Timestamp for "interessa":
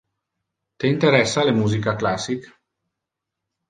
0.93-1.45